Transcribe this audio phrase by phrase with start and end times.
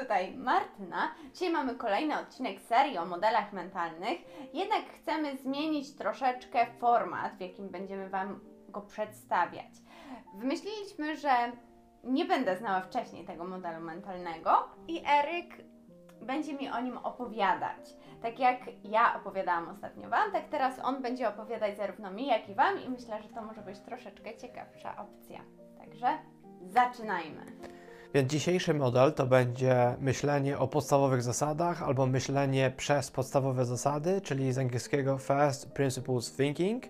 [0.00, 1.14] tutaj Martyna.
[1.34, 4.18] Dzisiaj mamy kolejny odcinek serii o modelach mentalnych,
[4.54, 9.72] jednak chcemy zmienić troszeczkę format, w jakim będziemy Wam go przedstawiać.
[10.34, 11.30] Wymyśliliśmy, że
[12.04, 14.50] nie będę znała wcześniej tego modelu mentalnego
[14.88, 15.56] i Eryk
[16.22, 17.94] będzie mi o nim opowiadać.
[18.22, 22.54] Tak jak ja opowiadałam ostatnio Wam, tak teraz on będzie opowiadać zarówno mi, jak i
[22.54, 25.40] Wam i myślę, że to może być troszeczkę ciekawsza opcja.
[25.78, 26.18] Także
[26.62, 27.46] zaczynajmy.
[28.14, 34.52] Więc dzisiejszy model to będzie myślenie o podstawowych zasadach albo myślenie przez podstawowe zasady, czyli
[34.52, 36.84] z angielskiego First Principles Thinking.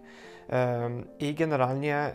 [1.19, 2.13] I generalnie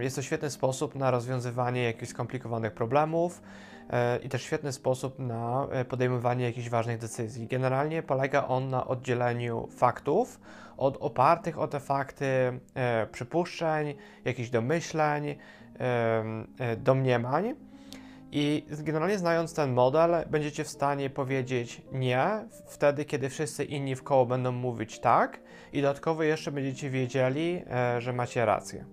[0.00, 3.42] jest to świetny sposób na rozwiązywanie jakichś skomplikowanych problemów
[3.90, 7.46] e, i też świetny sposób na e, podejmowanie jakichś ważnych decyzji.
[7.46, 10.40] Generalnie polega on na oddzieleniu faktów
[10.76, 12.26] od opartych o te fakty
[12.74, 13.94] e, przypuszczeń,
[14.24, 15.36] jakichś domyśleń,
[15.78, 16.46] em,
[16.76, 17.54] domniemań.
[18.36, 24.02] I generalnie znając ten model, będziecie w stanie powiedzieć nie wtedy, kiedy wszyscy inni w
[24.02, 25.40] koło będą mówić tak,
[25.72, 28.84] i dodatkowo jeszcze będziecie wiedzieli, e, że macie rację.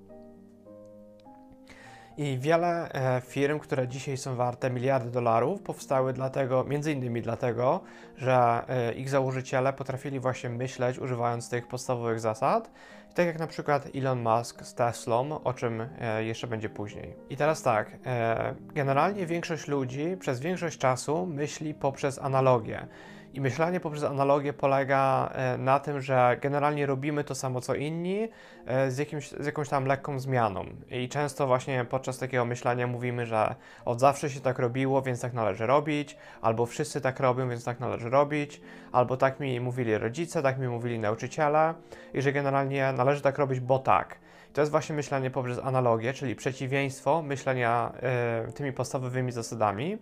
[2.17, 7.81] I wiele e, firm, które dzisiaj są warte miliardy dolarów, powstały dlatego, między innymi dlatego,
[8.17, 12.71] że e, ich założyciele potrafili właśnie myśleć używając tych podstawowych zasad,
[13.13, 17.15] tak jak na przykład Elon Musk z Teslą, o czym e, jeszcze będzie później.
[17.29, 22.87] I teraz tak, e, generalnie większość ludzi przez większość czasu myśli poprzez analogię.
[23.33, 28.29] I myślenie poprzez analogię polega e, na tym, że generalnie robimy to samo co inni
[28.65, 30.65] e, z, jakimś, z jakąś tam lekką zmianą.
[30.89, 35.33] I często właśnie podczas takiego myślenia mówimy, że od zawsze się tak robiło, więc tak
[35.33, 40.41] należy robić, albo wszyscy tak robią, więc tak należy robić, albo tak mi mówili rodzice,
[40.41, 41.73] tak mi mówili nauczyciele
[42.13, 44.19] i że generalnie należy tak robić, bo tak.
[44.53, 49.97] To jest właśnie myślenie poprzez analogię, czyli przeciwieństwo myślenia e, tymi podstawowymi zasadami.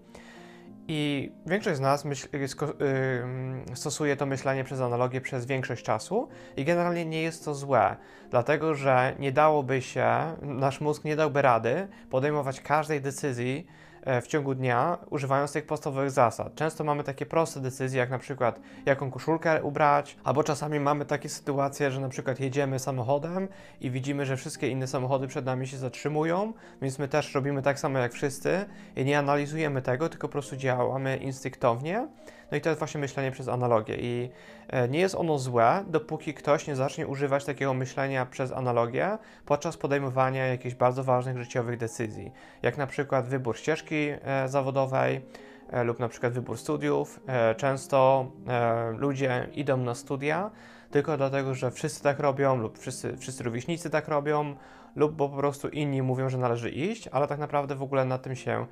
[0.92, 6.28] I większość z nas myśl, sko, y, stosuje to myślenie przez analogię przez większość czasu
[6.58, 7.96] i generalnie nie jest to złe,
[8.30, 13.68] dlatego że nie dałoby się, nasz mózg nie dałby rady podejmować każdej decyzji
[14.22, 16.56] w ciągu dnia, używając tych podstawowych zasad.
[16.56, 21.30] Często mamy takie proste decyzje, jak na przykład jaką koszulkę ubrać, albo czasami mamy takie
[21.30, 23.48] sytuacje, że na przykład jedziemy samochodem
[23.82, 27.80] i widzimy, że wszystkie inne samochody przed nami się zatrzymują, więc my też robimy tak
[27.80, 28.66] samo jak wszyscy
[28.96, 32.08] i nie analizujemy tego, tylko po prostu działamy instynktownie.
[32.52, 33.96] No i to jest właśnie myślenie przez analogię.
[34.00, 34.30] I
[34.68, 39.78] e, nie jest ono złe, dopóki ktoś nie zacznie używać takiego myślenia przez analogię podczas
[39.78, 45.22] podejmowania jakichś bardzo ważnych życiowych decyzji, jak na przykład wybór ścieżki e, zawodowej
[45.70, 47.20] e, lub na przykład wybór studiów.
[47.58, 48.32] Często
[48.98, 50.52] ludzie idą na studia
[50.92, 54.56] tylko dlatego, że wszyscy tak robią lub wszyscy, wszyscy rówieśnicy tak robią
[54.96, 58.22] lub bo po prostu inni mówią, że należy iść, ale tak naprawdę w ogóle nad
[58.22, 58.66] tym się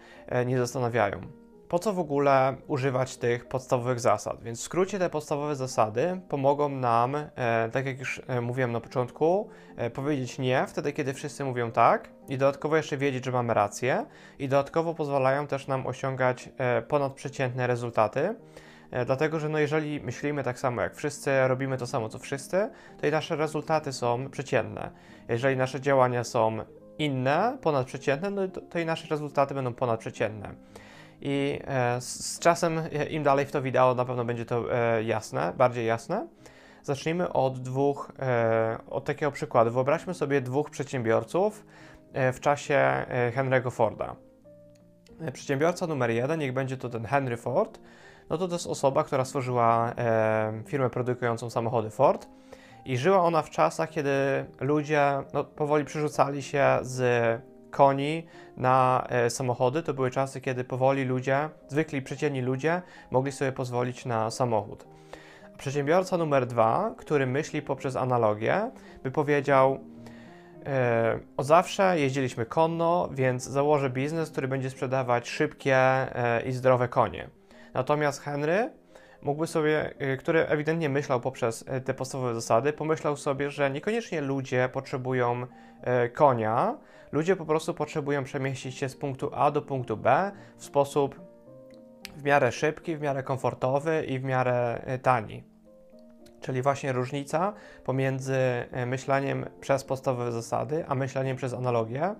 [0.45, 4.43] nie zastanawiają po co w ogóle używać tych podstawowych zasad?
[4.43, 7.29] Więc w skrócie te podstawowe zasady pomogą nam, e,
[7.71, 12.09] tak jak już e, mówiłem na początku, e, powiedzieć nie wtedy, kiedy wszyscy mówią tak
[12.29, 14.05] i dodatkowo jeszcze wiedzieć, że mamy rację
[14.39, 18.35] i dodatkowo pozwalają też nam osiągać e, ponadprzeciętne rezultaty.
[18.91, 22.69] E, Dlatego, że no jeżeli myślimy tak samo jak wszyscy, robimy to samo co wszyscy,
[23.01, 24.91] to i nasze rezultaty są przeciętne.
[25.29, 26.57] Jeżeli nasze działania są
[26.97, 30.55] inne, ponadprzeciętne, no to, i nasze rezultaty będą ponadprzeciętne.
[31.21, 35.03] I e, z, czasem, e, im dalej w to wideo, na pewno będzie to e,
[35.03, 36.27] jasne, bardziej jasne.
[36.83, 38.11] Zacznijmy od dwóch,
[38.89, 39.71] od takiego przykładu.
[39.71, 41.65] Wyobraźmy sobie dwóch przedsiębiorców
[42.13, 43.05] w czasie
[43.35, 44.15] Henry'ego Forda.
[45.33, 47.79] Przedsiębiorca numer jeden, niech będzie to ten Henry Ford,
[48.29, 49.93] no to to jest osoba, która stworzyła
[50.65, 52.27] firmę produkującą samochody Ford.
[52.85, 54.11] I żyła ona w czasach, kiedy
[54.59, 57.41] ludzie no, powoli przerzucali się z
[57.71, 59.83] koni na e, samochody.
[59.83, 64.85] To były czasy, kiedy powoli ludzie, zwykli przeciętni ludzie, mogli sobie pozwolić na samochód.
[65.57, 68.71] Przedsiębiorca numer dwa, który myśli poprzez analogię,
[69.03, 69.79] by powiedział:
[70.65, 76.87] e, Od zawsze jeździliśmy konno, więc założę biznes, który będzie sprzedawać szybkie e, i zdrowe
[76.87, 77.29] konie.
[77.73, 78.69] Natomiast Henry
[79.21, 84.21] mógłby sobie, y, który ewidentnie myślał poprzez y, te podstawowe zasady, pomyślał sobie, że niekoniecznie
[84.21, 85.43] ludzie potrzebują
[86.05, 86.77] y, konia,
[87.11, 91.21] ludzie po prostu potrzebują przemieścić się z punktu A do punktu B w sposób
[92.17, 95.43] w miarę szybki, w miarę komfortowy i w miarę tani.
[96.41, 97.53] Czyli właśnie różnica
[97.83, 98.37] pomiędzy
[98.85, 102.15] myśleniem przez podstawowe zasady, a myśleniem przez analogię.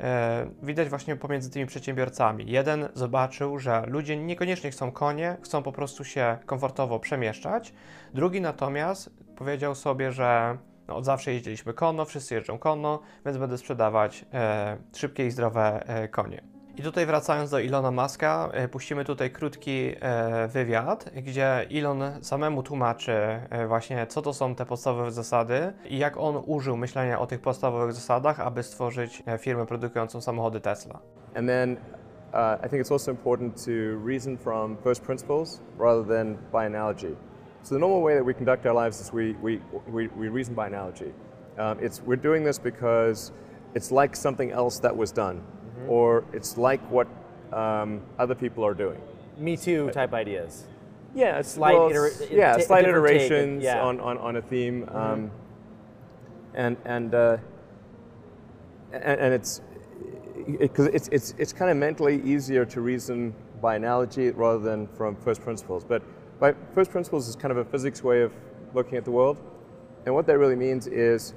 [0.00, 2.50] E, widać właśnie pomiędzy tymi przedsiębiorcami.
[2.50, 7.72] Jeden zobaczył, że ludzie niekoniecznie chcą konie, chcą po prostu się komfortowo przemieszczać.
[8.14, 10.58] Drugi natomiast powiedział sobie, że
[10.88, 15.88] no, od zawsze jeździliśmy konno, wszyscy jeżdżą konno, więc będę sprzedawać e, szybkie i zdrowe
[15.88, 16.55] e, konie.
[16.78, 22.62] I tutaj wracając do Ilona Maska, e, puścimy tutaj krótki e, wywiad, gdzie Elon samemu
[22.62, 27.26] tłumaczy e, właśnie, co to są te podstawowe zasady i jak on użył myślenia o
[27.26, 31.00] tych podstawowych zasadach, aby stworzyć firmę produkującą samochody Tesla.
[31.34, 33.70] And then uh, I think it's also important to
[34.04, 37.16] reason from first principles rather than by analogy.
[37.62, 39.60] So the normal way that we conduct our lives is we, we,
[39.92, 41.12] we, we reason by analogy.
[41.58, 43.32] Um, it's, we're doing this because
[43.74, 45.40] it's like something else that was done,
[45.88, 47.08] or it's like what
[47.52, 49.00] um, other people are doing.
[49.38, 50.64] Me Too type ideas.
[51.14, 53.82] Yeah, it's Slight well, it's- yeah, slight iterations yeah.
[53.82, 55.30] on, on, on a theme, um,
[56.54, 57.38] and and uh,
[58.92, 59.62] and, and it's
[60.58, 65.16] because it's it's it's kind of mentally easier to reason by analogy rather than from
[65.16, 65.84] first principles.
[65.84, 66.02] But
[66.38, 68.32] by first principles is kind of a physics way of
[68.74, 69.40] looking at the world,
[70.04, 71.32] and what that really means is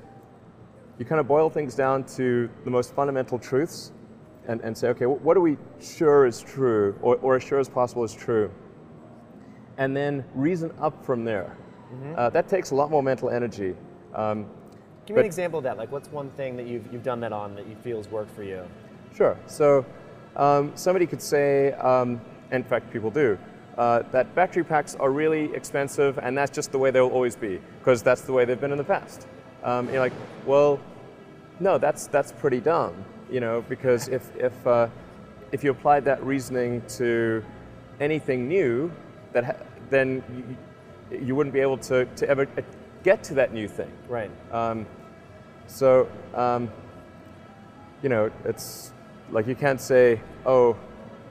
[0.97, 3.93] you kind of boil things down to the most fundamental truths,
[4.49, 7.69] and, and say, okay, what are we sure is true, or, or as sure as
[7.69, 8.51] possible is true,
[9.77, 11.55] and then reason up from there.
[12.15, 13.75] Uh, that takes a lot more mental energy.
[14.13, 14.45] Um,
[15.05, 15.75] Give me an example of that.
[15.75, 18.29] Like, what's one thing that you've, you've done that on that you feel has worked
[18.35, 18.63] for you?
[19.15, 19.35] Sure.
[19.47, 19.83] So
[20.35, 23.39] um, somebody could say, um, in fact, people do,
[23.77, 27.59] uh, that battery packs are really expensive, and that's just the way they'll always be,
[27.79, 29.27] because that's the way they've been in the past.
[29.63, 30.13] Um, you're like,
[30.45, 30.79] well,
[31.59, 32.93] no, that's that's pretty dumb,
[33.29, 34.87] you know, because if if uh,
[35.51, 37.43] if you applied that reasoning to
[37.99, 38.91] anything new,
[39.33, 40.23] that ha- then
[41.11, 42.61] you, you wouldn't be able to, to ever uh,
[43.03, 43.91] get to that new thing.
[44.07, 44.31] Right.
[44.51, 44.85] Um,
[45.67, 46.71] so, um,
[48.01, 48.91] you know, it's
[49.31, 50.75] like you can't say, oh,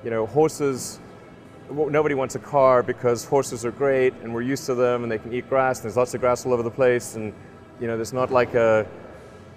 [0.04, 1.00] you know, horses,
[1.68, 5.10] well, nobody wants a car because horses are great and we're used to them and
[5.10, 7.32] they can eat grass and there's lots of grass all over the place and,
[7.80, 8.86] you know, there's not like a,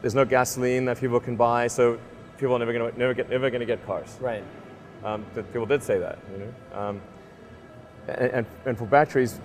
[0.02, 2.00] there's no gasoline that people can buy, so
[2.42, 4.18] people are never gonna, never get, never gonna get cars.
[4.20, 4.44] Right.
[5.04, 6.80] Um, that people did say that, you know.
[6.80, 7.02] Um,
[8.08, 9.40] and, and, and for batteries,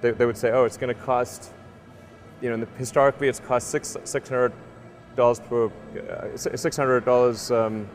[0.00, 1.52] they, they would say, oh, it's going to cost,
[2.42, 4.52] you know, historically it's cost six six hundred
[5.16, 7.88] dollars per uh, six hundred dollars um,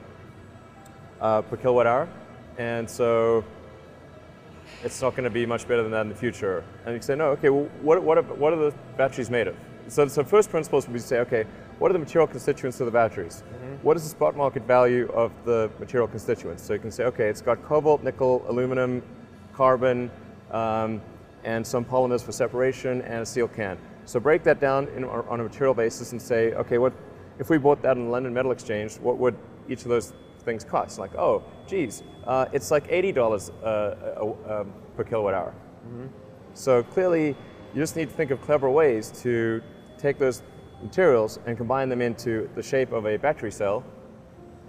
[1.20, 2.10] uh, per kilowatt hour,
[2.58, 3.44] and so
[4.84, 6.64] it's not going to be much better than that in the future.
[6.86, 9.56] And you say, no, okay, well, what, what, are, what are the batteries made of?
[9.88, 11.46] So, so first principles would be to say, okay,
[11.82, 13.42] what are the material constituents of the batteries?
[13.82, 16.62] What is the spot market value of the material constituents?
[16.62, 19.02] So you can say, okay, it's got cobalt, nickel, aluminum,
[19.52, 20.12] carbon,
[20.52, 21.02] um,
[21.44, 23.80] and some polymers for separation, and a steel can.
[24.06, 26.94] So break that down in, on a material basis and say, okay, what
[27.40, 28.98] if we bought that in the London Metal Exchange?
[28.98, 29.36] What would
[29.68, 30.14] each of those
[30.46, 31.00] things cost?
[31.00, 35.54] Like, oh, geez, uh, it's like eighty dollars uh, uh, per kilowatt hour.
[36.54, 37.30] So clearly,
[37.74, 39.64] you just need to think of clever ways to
[39.98, 40.44] take those
[40.84, 43.84] materials and combine them into the shape of a battery cell,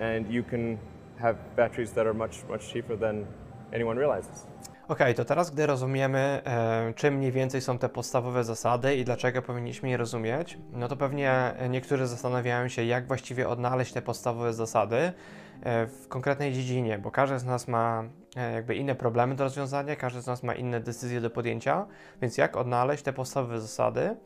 [0.00, 0.79] and you can
[1.19, 3.26] have batteries that are much much cheaper than
[3.73, 4.47] anyone realizes.
[4.88, 9.43] Okej, to teraz, gdy rozumiemy, e, czym mniej więcej są te podstawowe zasady i dlaczego
[9.43, 14.97] powinniśmy je rozumieć, no to pewnie niektórzy zastanawiają się, jak właściwie odnaleźć te podstawowe zasady
[14.97, 18.05] e, w konkretnej dziedzinie, bo każdy z nas ma
[18.37, 21.87] e, jakby inne problemy do rozwiązania, każdy z nas ma inne decyzje do podjęcia,
[22.23, 24.17] więc jak odnaleźć te podstawowe zasady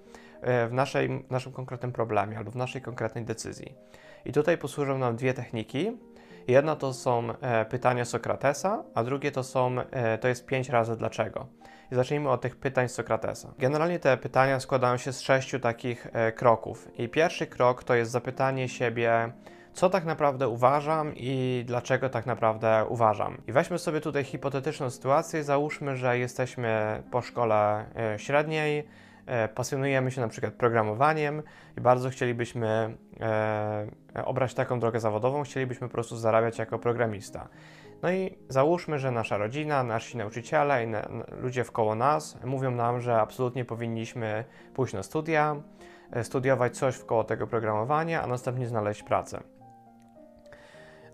[0.43, 3.75] w, naszej, naszym konkretnym problemie albo w naszej konkretnej decyzji.
[4.25, 5.97] I tutaj posłużą nam dwie techniki.
[6.49, 10.97] Jedna to są e, pytania Sokratesa, a drugie to są, e, to jest pięć razy
[10.97, 11.47] dlaczego.
[11.93, 13.53] I zacznijmy od tych pytań Sokratesa.
[13.59, 16.89] Generalnie te pytania składają się z sześciu takich e, kroków.
[16.99, 19.33] I pierwszy krok to jest zapytanie siebie,
[19.73, 23.43] co tak naprawdę uważam i dlaczego tak naprawdę uważam.
[23.47, 25.45] I weźmy sobie tutaj hipotetyczną sytuację.
[25.45, 28.85] Załóżmy, że jesteśmy po szkole e, średniej, e,
[29.55, 31.43] pasjonujemy się na przykład programowaniem
[31.79, 33.87] i bardzo chcielibyśmy e,
[34.25, 37.49] obrać taką drogę zawodową, chcielibyśmy po prostu zarabiać jako programista.
[38.03, 41.09] No i załóżmy, że nasza rodzina, nasi nauczyciele i na,
[41.41, 45.57] ludzie wkoło nas mówią nam, że absolutnie powinniśmy pójść na studia,
[46.13, 49.41] e, studiować coś wkoło tego programowania, a następnie znaleźć pracę.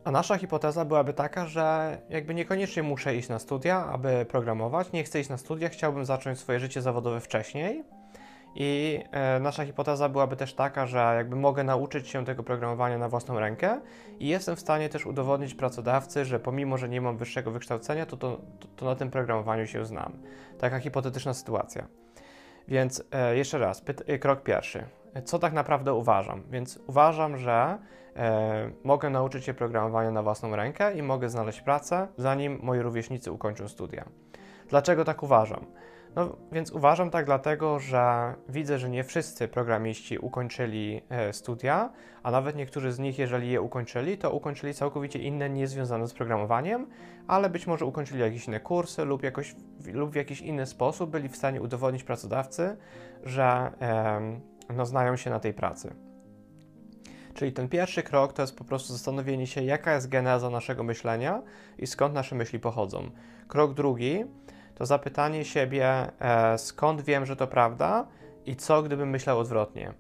[0.04, 5.04] A nasza hipoteza byłaby taka, że jakby niekoniecznie muszę iść na studia, aby programować, nie
[5.04, 7.84] chcę iść na studia, chciałbym zacząć swoje życie zawodowe wcześniej.
[8.54, 13.08] I e, nasza hipoteza byłaby też taka, że jakby mogę nauczyć się tego programowania na
[13.08, 13.80] własną rękę
[14.18, 18.16] i jestem w stanie też udowodnić pracodawcy, że pomimo, że nie mam wyższego wykształcenia, to,
[18.16, 20.12] to, to, to na tym programowaniu się znam.
[20.58, 21.86] Taka hipotetyczna sytuacja.
[22.68, 24.84] Więc e, jeszcze raz, pyt- e, krok pierwszy.
[25.24, 26.42] Co tak naprawdę uważam?
[26.50, 27.78] Więc uważam, że
[28.16, 33.32] e, mogę nauczyć się programowania na własną rękę i mogę znaleźć pracę, zanim moi rówieśnicy
[33.32, 34.04] ukończą studia.
[34.68, 35.66] Dlaczego tak uważam?
[36.16, 41.92] No więc uważam tak dlatego, że widzę, że nie wszyscy programiści ukończyli e, studia,
[42.22, 46.86] a nawet niektórzy z nich, jeżeli je ukończyli, to ukończyli całkowicie inne, niezwiązane z programowaniem,
[47.26, 49.56] ale być może ukończyli jakieś inne kursy lub, jakoś,
[49.92, 52.76] lub w jakiś inny sposób byli w stanie udowodnić pracodawcy,
[53.24, 53.72] że
[54.76, 55.94] no, znają się na tej pracy.
[57.34, 61.42] Czyli ten pierwszy krok to jest po prostu zastanowienie się, jaka jest geneza naszego myślenia
[61.78, 63.10] i skąd nasze myśli pochodzą.
[63.48, 64.24] Krok drugi
[64.82, 68.06] to zapytanie siebie, e, skąd wiem, że to prawda
[68.46, 69.92] i co gdybym myślał odwrotnie.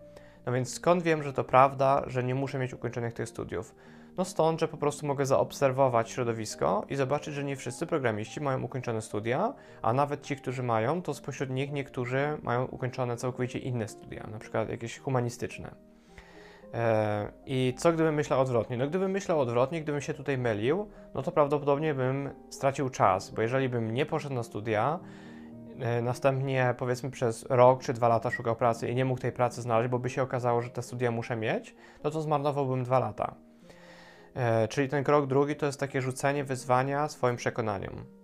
[0.46, 3.74] No więc skąd wiem, że to prawda, że nie muszę mieć ukończonych tych studiów?
[4.16, 8.62] No stąd, że po prostu mogę zaobserwować środowisko i zobaczyć, że nie wszyscy programiści mają
[8.62, 13.88] ukończone studia, a nawet ci, którzy mają, to spośród nich niektórzy mają ukończone całkowicie inne
[13.88, 15.91] studia, na przykład jakieś humanistyczne.
[16.74, 18.76] E, I co gdybym myślał odwrotnie?
[18.76, 23.42] No gdybym myślał odwrotnie, gdybym się tutaj mylił, no to prawdopodobnie bym stracił czas, bo
[23.42, 24.98] jeżeli bym nie poszedł na studia,
[25.80, 29.62] e, następnie powiedzmy przez rok czy dwa lata szukał pracy i nie mógł tej pracy
[29.62, 31.74] znaleźć, bo by się okazało, że te studia muszę mieć,
[32.04, 33.34] no to zmarnowałbym dwa lata.
[34.34, 38.21] E, czyli ten krok drugi to jest takie rzucenie wyzwania swoim przekonaniom.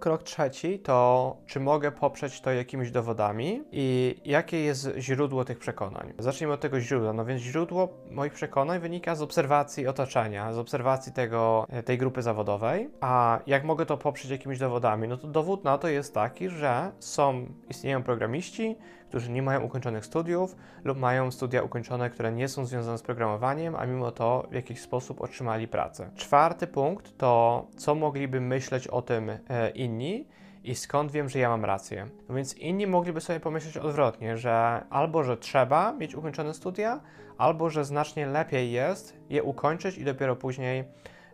[0.00, 6.12] Krok trzeci to, czy mogę poprzeć to jakimiś dowodami i jakie jest źródło tych przekonań.
[6.18, 7.12] Zacznijmy od tego źródła.
[7.12, 12.90] No więc źródło moich przekonań wynika z obserwacji otoczenia, z obserwacji tego, tej grupy zawodowej.
[13.00, 15.08] A jak mogę to poprzeć jakimiś dowodami?
[15.08, 18.76] No to dowód na to jest taki, że są, istnieją programiści,
[19.10, 23.76] którzy nie mają ukończonych studiów lub mają studia ukończone, które nie są związane z programowaniem,
[23.76, 26.10] a mimo to w jakiś sposób otrzymali pracę.
[26.16, 30.28] Czwarty punkt to, co mogliby myśleć o tym e, inni
[30.64, 32.06] i skąd wiem, że ja mam rację.
[32.28, 37.00] No więc inni mogliby sobie pomyśleć odwrotnie, że albo, że trzeba mieć ukończone studia,
[37.38, 40.84] albo, że znacznie lepiej jest je ukończyć i dopiero później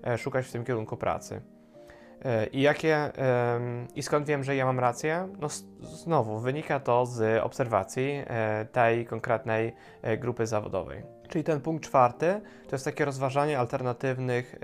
[0.07, 1.56] e, szukać w tym kierunku pracy.
[2.25, 3.13] E, I jakie
[3.95, 5.29] i skąd wiem, że ja mam rację?
[5.41, 5.49] No
[5.81, 11.03] znowu wynika to z obserwacji e, tej konkretnej e, grupy zawodowej.
[11.29, 14.57] Czyli ten punkt czwarty to jest takie rozważanie alternatywnych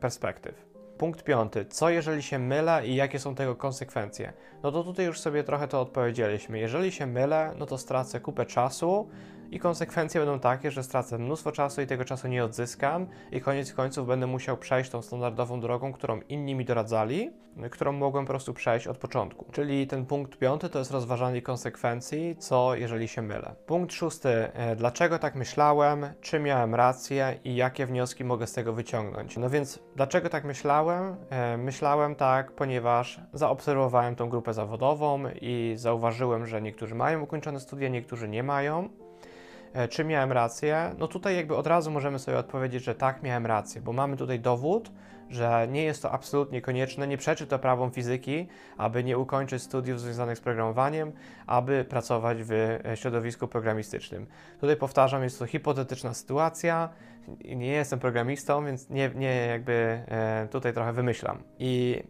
[0.00, 0.66] perspektyw.
[0.98, 1.64] Punkt piąty.
[1.64, 4.32] Co jeżeli się mylę i jakie są tego konsekwencje?
[4.62, 6.58] No to tutaj już sobie trochę to odpowiedzieliśmy.
[6.58, 9.08] Jeżeli się mylę, no to stracę kupę czasu,
[9.54, 13.72] i konsekwencje będą takie, że stracę mnóstwo czasu i tego czasu nie odzyskam i koniec
[13.72, 17.30] końców będę musiał przejść tą standardową drogą, którą inni mi doradzali,
[17.70, 19.46] którą mogłem po prostu przejść od początku.
[19.52, 23.54] Czyli ten punkt piąty to jest rozważanie konsekwencji, co jeżeli się mylę.
[23.66, 28.72] Punkt szósty, e, dlaczego tak myślałem, czy miałem rację i jakie wnioski mogę z tego
[28.72, 29.36] wyciągnąć.
[29.36, 31.16] No więc dlaczego tak myślałem?
[31.30, 37.88] E, myślałem tak, ponieważ zaobserwowałem tą grupę zawodową i zauważyłem, że niektórzy mają ukończone studia,
[37.88, 39.03] niektórzy nie mają.
[39.74, 40.94] E, czy miałem rację?
[40.98, 44.40] No tutaj jakby od razu możemy sobie odpowiedzieć, że tak, miałem rację, bo mamy tutaj
[44.40, 44.90] dowód,
[45.34, 50.00] że nie jest to absolutnie konieczne, nie przeczy to prawom fizyki, aby nie ukończyć studiów
[50.00, 51.12] związanych z programowaniem,
[51.46, 54.26] aby pracować w e, środowisku programistycznym.
[54.60, 56.88] Tutaj powtarzam, jest to hipotetyczna sytuacja,
[57.44, 59.72] nie jestem programistą, więc nie, nie jakby
[60.08, 61.42] e, tutaj trochę wymyślam.
[61.58, 62.02] I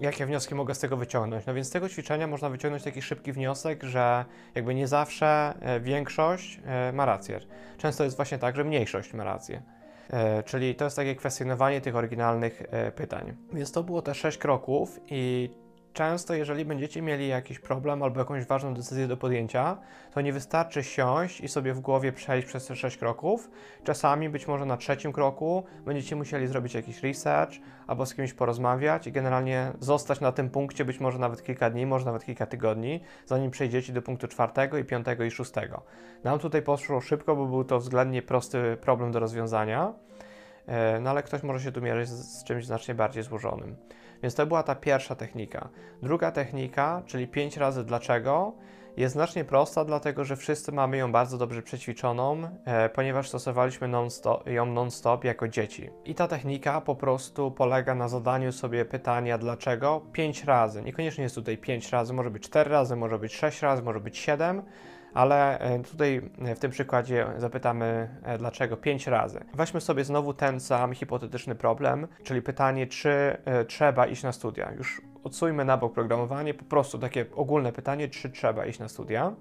[0.00, 1.46] jakie wnioski mogę z tego wyciągnąć?
[1.46, 5.80] No więc z tego ćwiczenia można wyciągnąć taki szybki wniosek, że jakby nie zawsze e,
[5.80, 6.60] większość
[6.92, 7.40] ma rację.
[7.78, 9.62] Często jest właśnie tak, że mniejszość ma rację.
[10.10, 13.36] E, czyli to jest takie kwestionowanie tych oryginalnych e, pytań.
[13.52, 15.50] Więc to było te sześć kroków i
[15.92, 19.76] często, jeżeli będziecie mieli jakiś problem albo jakąś ważną decyzję do podjęcia,
[20.14, 23.50] to nie wystarczy siąść i sobie w głowie przejść przez te sześć kroków.
[23.84, 27.52] Czasami, być może na trzecim kroku, będziecie musieli zrobić jakiś research
[27.86, 31.86] albo z kimś porozmawiać i generalnie zostać na tym punkcie, być może nawet kilka dni,
[31.86, 35.82] może nawet kilka tygodni, zanim przejdziecie do punktu czwartego i piątego i szóstego.
[36.24, 39.92] Nam tutaj poszło szybko, bo był to względnie prosty problem do rozwiązania,
[40.66, 43.76] e, no ale ktoś może się tu mierzyć z, z czymś znacznie bardziej złożonym.
[44.22, 45.68] Więc to była ta pierwsza technika.
[46.02, 48.52] Druga technika, czyli 5 razy dlaczego,
[48.96, 54.08] jest znacznie prosta, dlatego że wszyscy mamy ją bardzo dobrze przećwiczoną, e, ponieważ stosowaliśmy non
[54.46, 55.90] ją non-stop jako dzieci.
[56.04, 60.82] I ta technika po prostu polega na zadaniu sobie pytania dlaczego 5 razy.
[60.82, 64.18] Niekoniecznie jest tutaj 5 razy, może być 4 razy, może być 6 razy, może być
[64.18, 64.62] 7
[65.14, 69.44] ale e, tutaj e, w tym przykładzie zapytamy e, dlaczego pięć razy.
[69.54, 73.36] Weźmy sobie znowu ten sam hipotetyczny problem, czyli pytanie, czy
[73.68, 74.72] trzeba iść na studia.
[74.72, 79.32] Już odsujmy na bok programowanie, po prostu takie ogólne pytanie, czy trzeba iść na studia.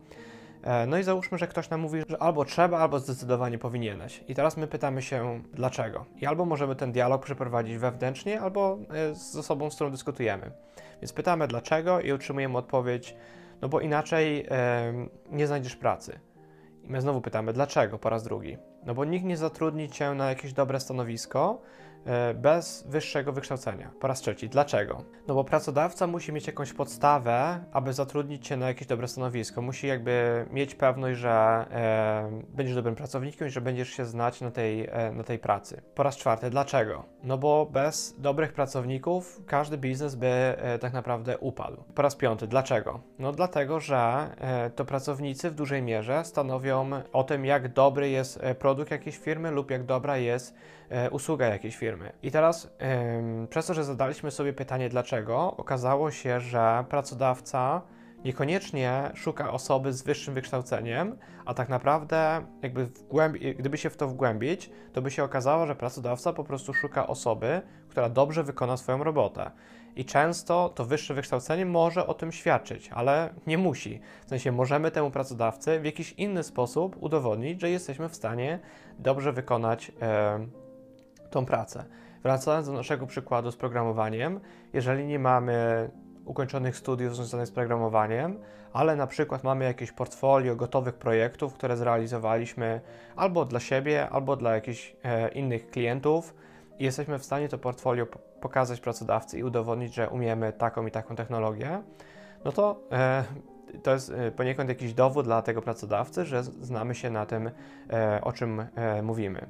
[0.88, 4.24] No i załóżmy, że ktoś nam mówi, że albo trzeba, albo zdecydowanie powinieneś.
[4.28, 6.06] I teraz my pytamy się dlaczego.
[6.22, 8.78] I albo możemy ten dialog przeprowadzić wewnętrznie, albo
[9.14, 10.52] z osobą, z którą dyskutujemy.
[11.02, 13.16] Więc pytamy dlaczego i otrzymujemy odpowiedź
[13.62, 14.48] no bo inaczej
[15.32, 16.20] nie znajdziesz pracy.
[16.84, 18.58] I my znowu pytamy, dlaczego po raz drugi?
[18.86, 21.62] No bo nikt nie zatrudni cię na jakieś dobre stanowisko,
[22.36, 23.92] bez wyższego wykształcenia.
[24.00, 25.04] Po raz trzeci, dlaczego?
[25.28, 29.62] No bo pracodawca musi mieć jakąś podstawę, aby zatrudnić cię na jakieś dobre stanowisko.
[29.62, 31.32] Musi jakby mieć pewność, że
[31.72, 35.82] e, będziesz dobrym pracownikiem i że będziesz się znać na tej, e, na tej pracy.
[35.96, 37.04] Po raz czwarty, dlaczego?
[37.24, 41.84] No bo bez dobrych pracowników każdy biznes by e, tak naprawdę upadł.
[41.96, 43.00] Po raz piąty, dlaczego?
[43.20, 48.40] No dlatego, że e, to pracownicy w dużej mierze stanowią o tym, jak dobry jest
[48.42, 50.56] e, produkt jakiejś firmy lub jak dobra jest
[50.90, 51.91] e, usługa jakiejś firmy.
[52.24, 52.74] I teraz,
[53.50, 57.82] przez to, że zadaliśmy sobie pytanie dlaczego, okazało się, że pracodawca
[58.26, 64.08] niekoniecznie szuka osoby z wyższym wykształceniem, a tak naprawdę, jakby głębi, gdyby się w to
[64.08, 69.04] wgłębić, to by się okazało, że pracodawca po prostu szuka osoby, która dobrze wykona swoją
[69.04, 69.52] robotę.
[69.96, 74.00] I często to wyższe wykształcenie może o tym świadczyć, ale nie musi.
[74.26, 78.60] W sensie możemy temu pracodawcy w jakiś inny sposób udowodnić, że jesteśmy w stanie
[79.00, 80.40] dobrze wykonać e,
[81.32, 81.86] tą pracę.
[82.24, 84.40] Wracając do naszego przykładu z programowaniem,
[84.74, 85.90] jeżeli nie mamy
[86.26, 88.40] ukończonych studiów związanych z programowaniem,
[88.74, 92.82] ale na przykład mamy jakieś portfolio gotowych projektów, które zrealizowaliśmy
[93.16, 96.36] albo dla siebie, albo dla jakichś e, innych klientów
[96.80, 98.06] i jesteśmy w stanie to portfolio
[98.42, 101.82] pokazać pracodawcy i udowodnić, że umiemy taką i taką technologię,
[102.46, 103.24] no to e,
[103.84, 107.52] to jest e, poniekąd jakiś dowód dla tego pracodawcy, że znamy się na tym,
[107.94, 109.48] e, o czym e, mówimy.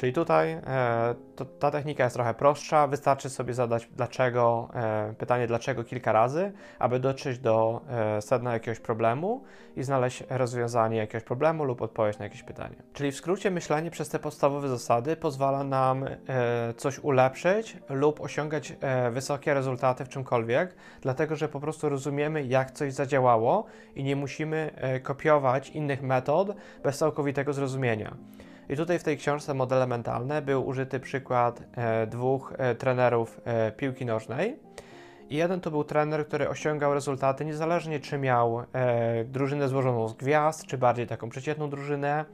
[0.00, 5.46] Czyli tutaj e, to, ta technika jest trochę prostsza, wystarczy sobie zadać dlaczego, e, pytanie
[5.46, 9.44] dlaczego kilka razy, aby dotrzeć do e, sedna jakiegoś problemu
[9.76, 12.76] i znaleźć rozwiązanie jakiegoś problemu lub odpowiedź na jakieś pytanie.
[12.92, 16.16] Czyli w skrócie myślenie przez te podstawowe zasady pozwala nam e,
[16.76, 22.70] coś ulepszyć lub osiągać e, wysokie rezultaty w czymkolwiek, dlatego że po prostu rozumiemy jak
[22.70, 23.64] coś zadziałało
[23.94, 28.16] i nie musimy e, kopiować innych metod bez całkowitego zrozumienia.
[28.70, 33.72] I tutaj w tej książce Modele Mentalne był użyty przykład e, dwóch e, trenerów e,
[33.72, 34.56] piłki nożnej.
[35.30, 38.62] I jeden to był trener, który osiągał rezultaty niezależnie czy miał
[39.24, 42.24] drużynę złożoną z gwiazd, czy bardziej taką przeciętną drużynę.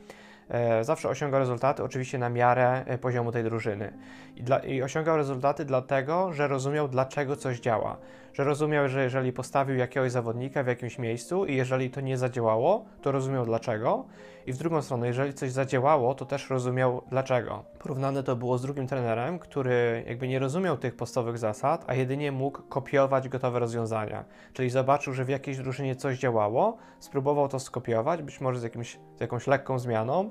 [0.50, 3.92] E, zawsze osiągał rezultaty, oczywiście na miarę e, poziomu tej drużyny.
[4.36, 7.96] I, dla, I osiągał rezultaty dlatego, że rozumiał, dlaczego coś działa.
[8.32, 12.84] Że rozumiał, że jeżeli postawił jakiegoś zawodnika w jakimś miejscu i jeżeli to nie zadziałało,
[13.02, 14.04] to rozumiał dlaczego.
[14.46, 17.64] I w drugą stronę, jeżeli coś zadziałało, to też rozumiał dlaczego.
[17.78, 22.32] Porównane to było z drugim trenerem, który jakby nie rozumiał tych podstawowych zasad, a jedynie
[22.32, 24.24] mógł kopiować gotowe rozwiązania.
[24.52, 28.98] Czyli zobaczył, że w jakiejś drużynie coś działało, spróbował to skopiować, być może z, jakimś,
[29.16, 30.30] z jakąś lekką zmianą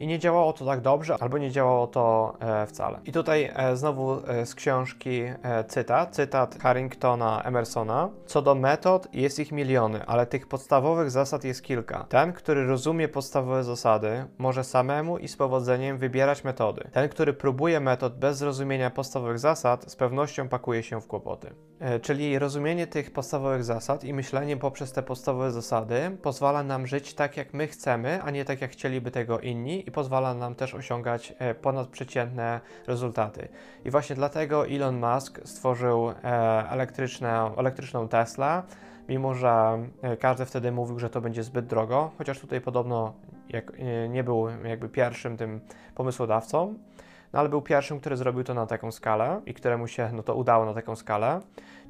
[0.00, 3.00] i nie działało to tak dobrze, albo nie działało to e, wcale.
[3.04, 5.22] I tutaj e, znowu e, z książki
[5.68, 8.10] cytat, cytat Harringtona Emersona.
[8.26, 12.06] Co do metod, jest ich miliony, ale tych podstawowych zasad jest kilka.
[12.08, 16.88] Ten, który rozumie podstawowe zasady, może samemu i z powodzeniem wybierać metody.
[16.92, 21.54] Ten, który próbuje metod bez zrozumienia podstawowych zasad, z pewnością pakuje się w kłopoty.
[22.02, 27.36] Czyli rozumienie tych podstawowych zasad i myślenie poprzez te podstawowe zasady pozwala nam żyć tak,
[27.36, 31.34] jak my chcemy, a nie tak, jak chcieliby tego inni i pozwala nam też osiągać
[31.38, 33.48] e, ponadprzeciętne rezultaty.
[33.84, 36.14] I właśnie dlatego Elon Musk stworzył e,
[36.70, 38.62] elektryczne, elektryczną Tesla,
[39.08, 43.14] mimo że e, każdy wtedy mówił, że to będzie zbyt drogo, chociaż tutaj podobno
[43.48, 43.72] jak,
[44.08, 45.60] nie był jakby pierwszym tym
[45.94, 46.74] pomysłodawcą,
[47.34, 50.34] no ale był pierwszym, który zrobił to na taką skalę i któremu się no, to
[50.34, 51.40] udało na taką skalę.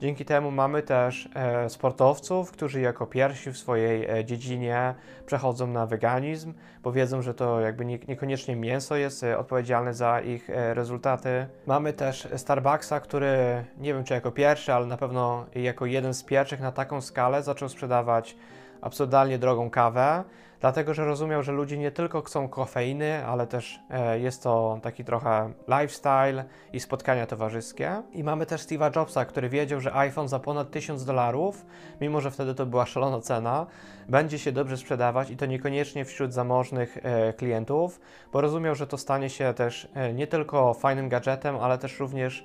[0.01, 4.95] Dzięki temu mamy też e, sportowców, którzy jako pierwsi w swojej e, dziedzinie
[5.27, 10.21] przechodzą na weganizm, bo wiedzą, że to jakby nie, niekoniecznie mięso jest e, odpowiedzialne za
[10.21, 11.47] ich e, rezultaty.
[11.67, 16.23] Mamy też Starbucksa, który nie wiem czy jako pierwszy, ale na pewno jako jeden z
[16.23, 18.37] pierwszych na taką skalę zaczął sprzedawać
[18.81, 20.25] absurdalnie drogą kawę,
[20.65, 25.05] dlatego że rozumiał, że ludzie nie tylko chcą kofeiny, ale też e, jest to taki
[25.05, 28.03] trochę lifestyle i spotkania towarzyskie.
[28.13, 31.67] I mamy też Steve'a Jobsa, który wiedział, że iPhone za ponad 1000 dolarów,
[32.01, 33.67] mimo że wtedy to była szalona cena,
[34.09, 38.01] będzie się dobrze sprzedawać i to niekoniecznie wśród zamożnych e, klientów,
[38.33, 42.45] bo rozumiał, że to stanie się też e, nie tylko fajnym gadżetem, ale też również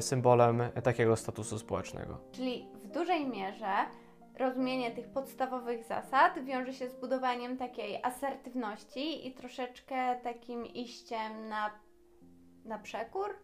[0.00, 2.18] symbolem takiego statusu społecznego.
[2.32, 3.68] Czyli w dużej mierze
[4.38, 11.70] rozumienie tych podstawowych zasad wiąże się z budowaniem takiej asertywności i troszeczkę takim iściem na,
[12.64, 13.36] na przekór.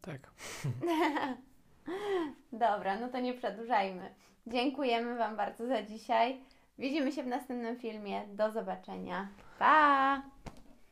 [0.00, 0.30] Tak.
[2.52, 4.14] Dobra, no to nie przedłużajmy.
[4.46, 6.40] Dziękujemy Wam bardzo za dzisiaj.
[6.78, 8.26] Widzimy się w następnym filmie.
[8.28, 9.28] Do zobaczenia.
[9.58, 10.22] Pa!